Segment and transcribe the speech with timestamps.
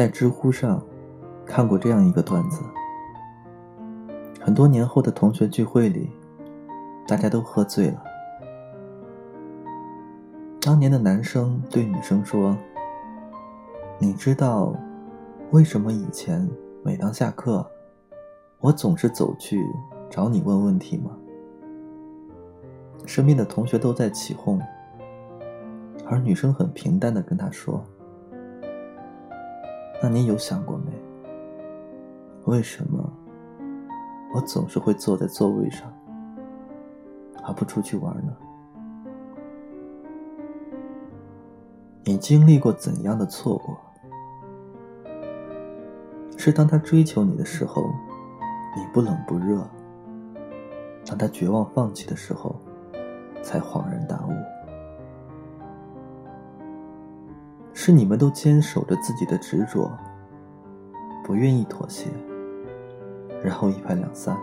[0.00, 0.82] 在知乎上
[1.44, 2.62] 看过这样一个段子：
[4.40, 6.08] 很多年后的同学聚会里，
[7.06, 8.02] 大家都喝醉了。
[10.58, 12.56] 当年的男生对女生说
[14.00, 14.74] ：“你知道
[15.50, 16.48] 为什么以前
[16.82, 17.70] 每当下课，
[18.58, 19.62] 我总是走去
[20.08, 21.10] 找你问问题吗？”
[23.04, 24.58] 身边的同学都在起哄，
[26.06, 27.84] 而女生很平淡的跟他说。
[30.02, 30.92] 那你有想过没？
[32.46, 33.12] 为什么
[34.34, 35.92] 我总是会坐在座位上，
[37.44, 38.34] 而不出去玩呢？
[42.04, 43.76] 你经历过怎样的错过？
[46.38, 47.82] 是当他追求你的时候，
[48.74, 49.60] 你不冷不热；
[51.04, 52.58] 当他绝望放弃的时候，
[53.42, 54.30] 才恍然大悟。
[57.82, 59.90] 是你们都坚守着自己的执着，
[61.24, 62.10] 不愿意妥协，
[63.42, 64.36] 然后一拍两散；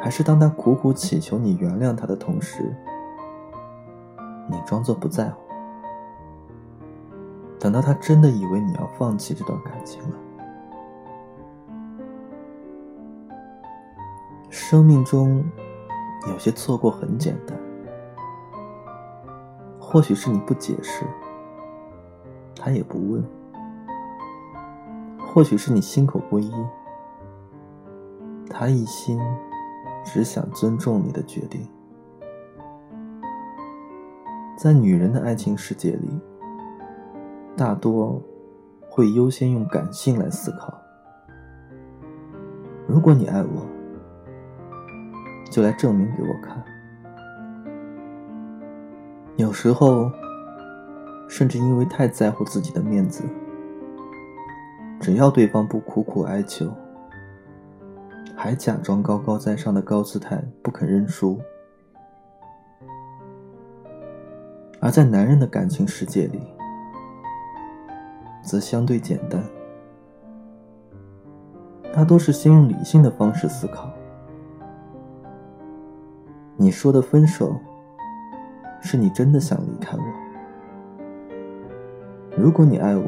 [0.00, 2.74] 还是当他苦苦祈求你原谅他的同时，
[4.50, 5.42] 你装作不在乎，
[7.60, 10.16] 等到他真的以为你要放弃这段感情了？
[14.48, 15.44] 生命中
[16.26, 17.54] 有些错过很简单。
[19.94, 21.04] 或许是你不解释，
[22.56, 23.22] 他也不问；
[25.24, 26.52] 或许是你心口不一，
[28.50, 29.20] 他一心
[30.04, 31.64] 只想尊重你的决定。
[34.56, 36.10] 在女人的爱情世界里，
[37.56, 38.20] 大多
[38.90, 40.76] 会优先用感性来思考。
[42.88, 43.64] 如果你爱我，
[45.48, 46.73] 就来证明给我看。
[49.36, 50.12] 有时候，
[51.28, 53.24] 甚至因为太在乎自己的面子，
[55.00, 56.72] 只要对方不苦苦哀求，
[58.36, 61.40] 还假装高高在上的高姿态不肯认输。
[64.78, 66.40] 而在男人的感情世界里，
[68.40, 69.42] 则相对简单，
[71.92, 73.90] 大多是先用理性的方式思考。
[76.56, 77.58] 你说的分手。
[78.84, 80.02] 是你真的想离开我？
[82.36, 83.04] 如果你爱我，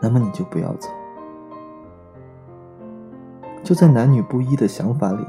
[0.00, 0.90] 那么你就不要走。
[3.62, 5.24] 就在男女不一的想法里，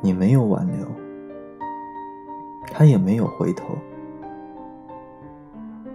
[0.00, 0.86] 你没有挽留，
[2.72, 3.74] 他也没有回头，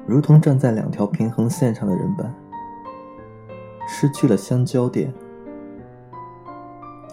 [0.05, 2.31] 如同站在两条平衡线上的人般，
[3.87, 5.11] 失去了相交点，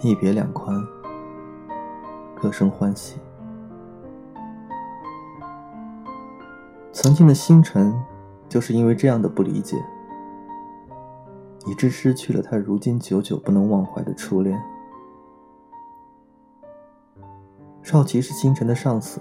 [0.03, 0.76] 一别两宽，
[2.38, 3.19] 各生欢喜。
[7.00, 7.94] 曾经的星辰，
[8.48, 9.76] 就是因为这样的不理解，
[11.64, 14.60] 以致失去了他如今久久不能忘怀的初恋。
[17.84, 19.20] 少奇是星辰的上司，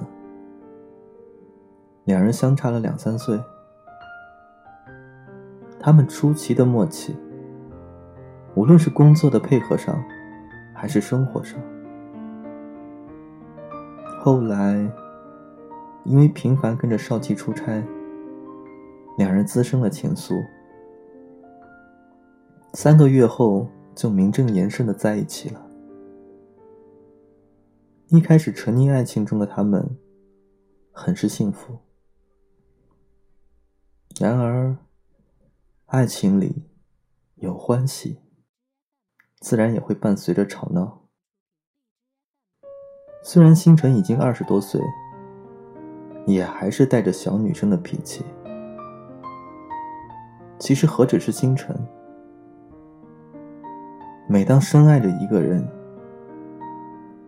[2.05, 3.39] 两人相差了两三岁，
[5.79, 7.15] 他们出奇的默契，
[8.55, 10.03] 无论是工作的配合上，
[10.73, 11.59] 还是生活上。
[14.19, 14.91] 后来。
[16.07, 17.85] 因为频繁跟着少奇出差，
[19.17, 20.41] 两人滋生了情愫。
[22.73, 25.69] 三个月后，就名正言顺的在一起了。
[28.07, 29.97] 一开始沉溺爱情中的他们，
[30.93, 31.79] 很是幸福。
[34.17, 34.77] 然而，
[35.87, 36.69] 爱情里
[37.35, 38.21] 有欢喜，
[39.41, 41.09] 自然也会伴随着吵闹。
[43.23, 44.79] 虽然星辰已经二十多岁。
[46.27, 48.23] 也还是带着小女生的脾气。
[50.59, 51.73] 其实何止是星辰，
[54.27, 55.65] 每当深爱着一个人，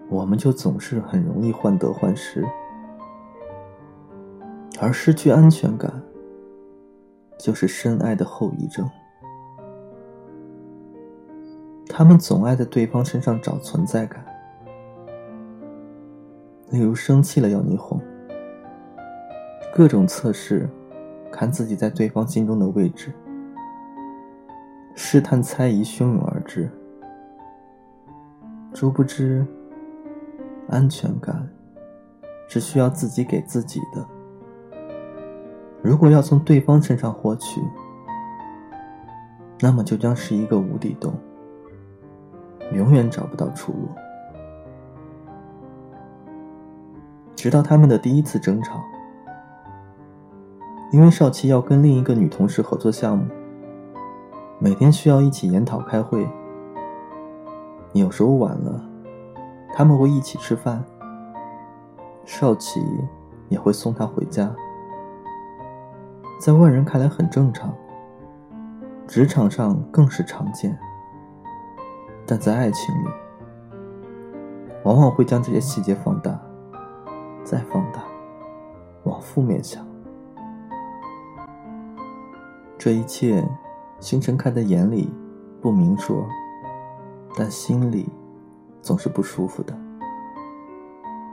[0.09, 2.45] 我们就总是很容易患得患失，
[4.81, 5.89] 而失去安全感，
[7.37, 8.89] 就是深爱的后遗症。
[11.87, 14.25] 他们总爱在对方身上找存在感，
[16.69, 17.97] 例如生气了要你哄。
[19.79, 20.69] 各种测试，
[21.31, 23.13] 看自己在对方心中的位置，
[24.93, 26.69] 试探猜疑汹涌而至。
[28.73, 29.47] 殊不知，
[30.67, 31.47] 安全感
[32.49, 34.05] 是需要自己给自己的。
[35.81, 37.61] 如果要从对方身上获取，
[39.61, 41.13] 那么就将是一个无底洞，
[42.73, 43.87] 永远找不到出路。
[47.33, 48.83] 直到他们的第一次争吵。
[50.91, 53.25] 因为少奇要跟另一个女同事合作项目，
[54.57, 56.27] 每天需要一起研讨开会。
[57.93, 58.83] 有时候晚了，
[59.73, 60.83] 他们会一起吃饭。
[62.25, 62.79] 少奇
[63.49, 64.51] 也会送她回家，
[66.39, 67.73] 在外人看来很正常，
[69.07, 70.77] 职场上更是常见。
[72.25, 73.07] 但在爱情里，
[74.83, 76.39] 往往会将这些细节放大，
[77.43, 78.03] 再放大，
[79.03, 79.88] 往负面想。
[82.79, 83.45] 这一切，
[83.99, 85.11] 星辰看在眼里，
[85.59, 86.25] 不明说，
[87.35, 88.07] 但心里
[88.81, 89.77] 总是不舒服的。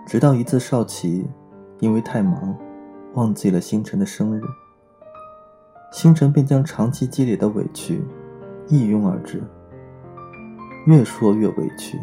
[0.04, 1.24] 直到一次，少奇
[1.78, 2.52] 因为太忙，
[3.14, 4.42] 忘记了星辰的生日，
[5.92, 8.02] 星辰便将长期积累的委屈
[8.66, 9.40] 一拥而至，
[10.86, 11.96] 越说越委屈，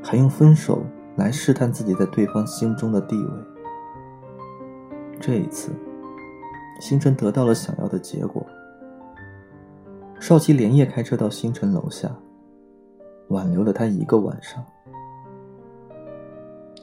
[0.00, 0.86] 还用分手
[1.16, 3.30] 来试探自己在对方心中的地位。
[5.18, 5.72] 这一次。
[6.80, 8.44] 星辰得到了想要的结果。
[10.18, 12.10] 少奇连夜开车到星辰楼下，
[13.28, 14.64] 挽留了他一个晚上。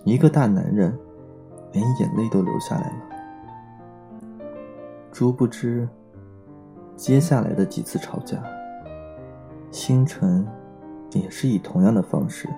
[0.03, 0.97] 一个大男人，
[1.71, 2.95] 连眼泪都流下来了。
[5.11, 5.87] 殊不知，
[6.95, 8.37] 接下来的几次吵架，
[9.71, 10.45] 星辰
[11.11, 12.49] 也是以同样的方式。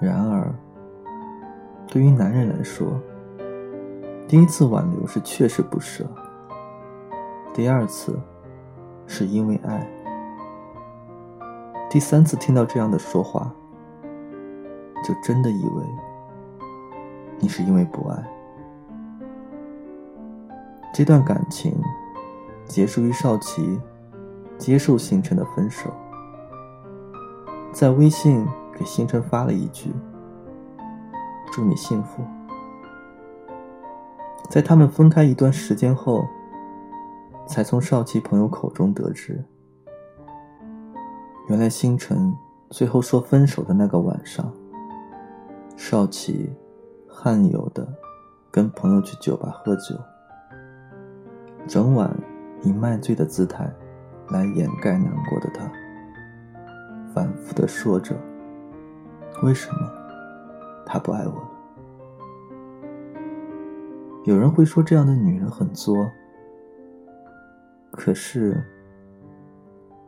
[0.00, 0.54] 然而，
[1.86, 3.00] 对于男人来说，
[4.28, 6.04] 第一次挽留是确实不舍，
[7.54, 8.14] 第二次
[9.06, 9.90] 是因为爱，
[11.88, 13.50] 第三次听到这样的说话，
[15.02, 15.82] 就真的以为
[17.38, 18.22] 你是因为不爱。
[20.92, 21.74] 这段感情
[22.66, 23.80] 结束于少奇
[24.58, 25.90] 接受星辰的分手，
[27.72, 29.90] 在微信给星辰发了一句
[31.50, 32.22] ：“祝你幸福。”
[34.48, 36.26] 在他们分开一段时间后，
[37.46, 39.44] 才从少奇朋友口中得知，
[41.48, 42.34] 原来星辰
[42.70, 44.50] 最后说分手的那个晚上，
[45.76, 46.50] 少奇
[47.06, 47.86] 罕有的
[48.50, 49.94] 跟朋友去酒吧喝酒，
[51.66, 52.10] 整晚
[52.62, 53.70] 以卖醉的姿态
[54.30, 55.70] 来掩盖难过的他，
[57.14, 58.16] 反复的说着
[59.44, 59.90] ：“为什么
[60.86, 61.50] 他不爱我了？”
[64.28, 66.06] 有人会说这样的女人很作，
[67.90, 68.62] 可是，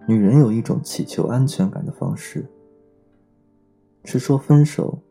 [0.06, 2.46] 女人有一种祈求安全感的方式，
[4.04, 5.02] 是说分手，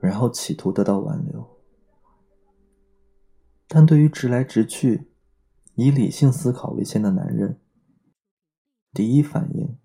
[0.00, 1.46] 然后企图得到挽留。
[3.68, 5.10] 但对于直来直去、
[5.74, 7.60] 以理性思考为先的男人，
[8.94, 9.76] 第一反应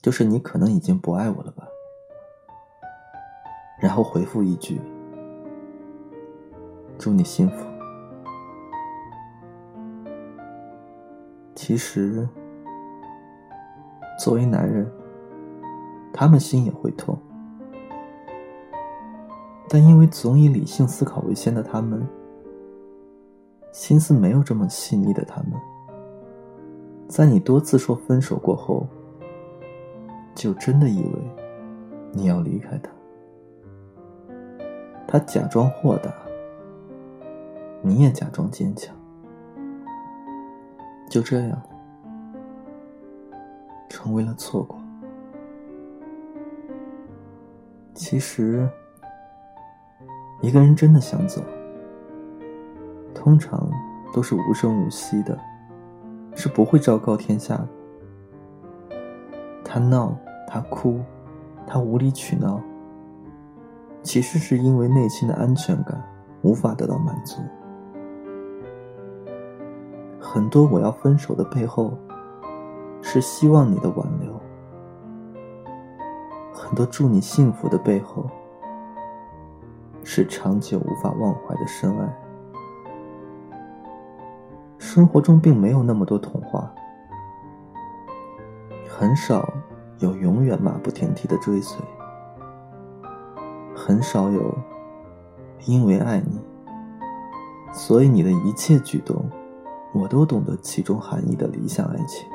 [0.00, 1.66] 就是你可能已经不爱我了吧，
[3.82, 4.80] 然后回复一句。
[6.98, 7.66] 祝你幸福。
[11.54, 12.28] 其实，
[14.18, 14.90] 作为男人，
[16.12, 17.18] 他们心也会痛，
[19.68, 22.06] 但因为总以理性思考为先的他们，
[23.72, 25.52] 心思没有这么细腻的他们，
[27.08, 28.86] 在你多次说分手过后，
[30.34, 31.12] 就真的以为
[32.12, 32.90] 你要离开他。
[35.08, 36.25] 他假装豁达。
[37.86, 38.92] 你也假装坚强，
[41.08, 41.62] 就这样
[43.88, 44.76] 成为了错过。
[47.94, 48.68] 其实，
[50.42, 51.40] 一个人真的想走，
[53.14, 53.70] 通常
[54.12, 55.38] 都是无声无息的，
[56.34, 57.68] 是不会昭告天下的。
[59.64, 60.12] 他闹，
[60.48, 61.00] 他哭，
[61.68, 62.60] 他无理取闹，
[64.02, 66.02] 其实是因为内心的安全感
[66.42, 67.40] 无法得到满足。
[70.36, 71.96] 很多我要分手的背后，
[73.00, 74.30] 是希望你的挽留；
[76.52, 78.28] 很多祝你幸福的背后，
[80.04, 82.16] 是长久无法忘怀的深爱。
[84.76, 86.70] 生活中并没有那么多童话，
[88.86, 89.50] 很少
[90.00, 91.82] 有永远马不停蹄的追随，
[93.74, 94.54] 很少有
[95.64, 96.38] 因为爱你，
[97.72, 99.24] 所以你的一切举动。
[99.98, 102.28] 我都懂得其中含义的理想爱情，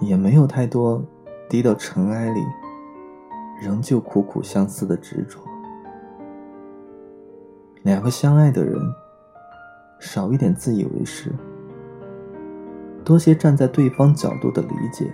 [0.00, 1.02] 也没有太多
[1.48, 2.44] 低到尘埃里，
[3.58, 5.40] 仍旧苦苦相思的执着。
[7.84, 8.78] 两个相爱的人，
[9.98, 11.32] 少一点自以为是，
[13.02, 15.10] 多些站在对方角度的理解，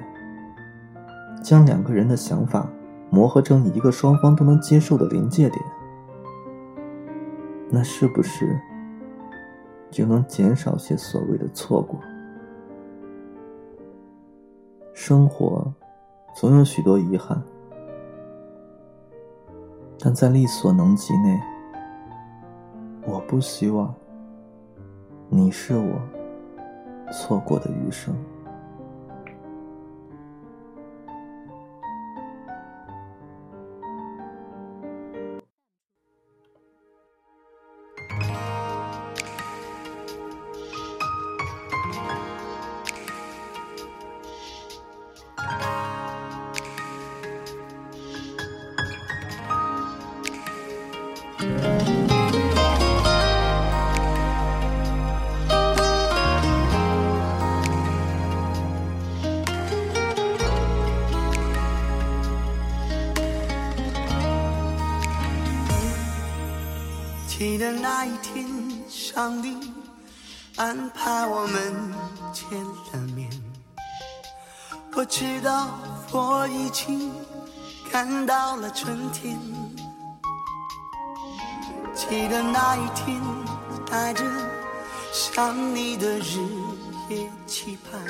[1.40, 2.68] 将两个人的想法
[3.10, 5.64] 磨合成一个双方都能接受的临界点，
[7.70, 8.60] 那是不是？
[9.94, 11.96] 就能减少些所谓的错过。
[14.92, 15.72] 生活
[16.34, 17.40] 总有许多遗憾，
[20.00, 21.40] 但在力所能及内，
[23.06, 23.94] 我不希望
[25.28, 26.00] 你是我
[27.12, 28.12] 错过的余生。
[69.14, 69.56] 上帝
[70.56, 71.94] 安排我们
[72.32, 73.30] 见了面。
[74.96, 75.68] 我知道
[76.10, 77.12] 我已经
[77.92, 79.38] 看到了春天。
[81.94, 83.22] 记得那一天，
[83.88, 84.24] 带着
[85.12, 86.40] 想你的日
[87.08, 88.00] 夜期盼，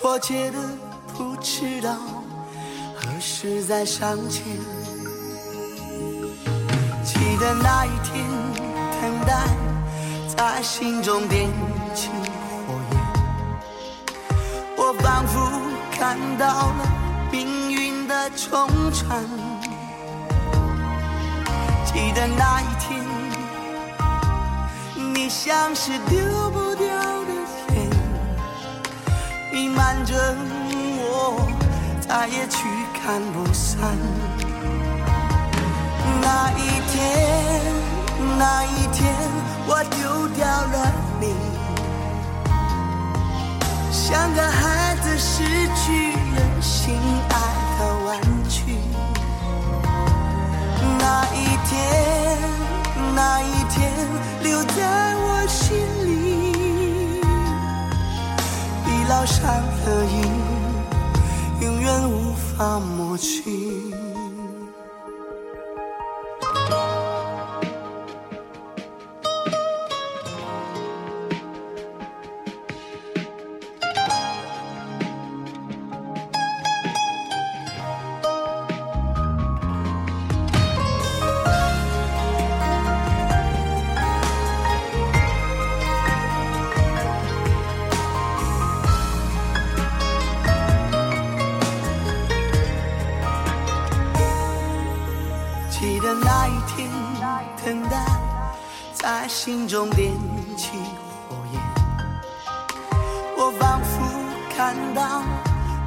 [0.00, 0.58] 迫切的
[1.14, 1.94] 不知道
[2.96, 4.42] 何时再相见。
[7.04, 8.24] 记得那一天，
[9.04, 9.34] 等待
[10.34, 11.46] 在心中点
[11.94, 12.98] 起火焰，
[14.78, 15.36] 我仿佛
[15.92, 16.86] 看到了
[17.30, 19.22] 命运的重传。
[21.84, 23.04] 记得那一天，
[25.12, 26.18] 你像是丢
[26.50, 27.30] 不掉的
[27.74, 27.90] 烟，
[29.52, 30.14] 弥漫着
[30.96, 31.46] 我，
[32.00, 33.98] 再也去看不散。
[36.22, 37.63] 那一天，
[38.36, 39.14] 那一天，
[39.66, 41.34] 我丢掉了你，
[43.92, 45.44] 像个孩子失
[45.76, 46.13] 去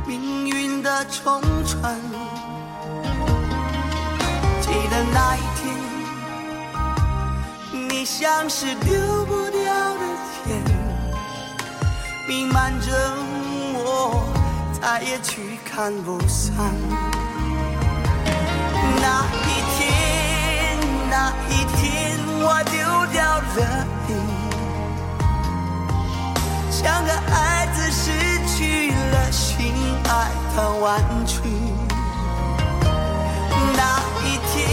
[0.08, 2.00] 命运的冲传。
[4.62, 5.76] 记得那一天，
[7.90, 9.60] 你像是丢不掉
[9.96, 10.00] 的
[10.46, 10.64] 天，
[12.26, 12.88] 弥漫着
[13.74, 14.24] 我，
[14.82, 16.56] 再也驱赶不散。
[19.02, 19.86] 那一天，
[21.10, 21.86] 那一天，
[22.40, 22.76] 我丢
[23.12, 23.46] 掉了
[24.08, 24.10] 你，
[26.72, 27.36] 像个孩
[27.76, 28.37] 子似的
[30.10, 31.40] 爱的玩具。
[33.76, 34.66] 那一天，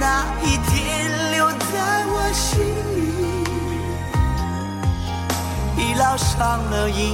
[0.00, 2.52] 那一天，留在我心
[2.96, 2.98] 里，
[5.76, 7.12] 已烙上了印，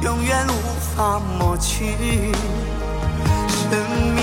[0.00, 0.50] 永远无
[0.96, 2.32] 法抹去。
[3.48, 4.13] 生命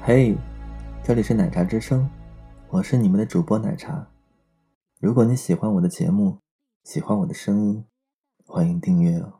[0.00, 0.34] 嘿，
[1.04, 2.08] 这里是奶茶之声，
[2.70, 4.08] 我是你们的主播奶茶。
[4.98, 6.38] 如果你喜欢我的节目，
[6.82, 7.84] 喜欢我的声音，
[8.46, 9.37] 欢迎订阅哦。